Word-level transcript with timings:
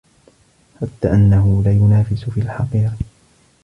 حَتَّى 0.81 1.11
أَنَّهُ 1.13 1.63
لَيُنَافِسُ 1.65 2.29
فِي 2.29 2.39
الْحَقِيرِ 2.41 2.89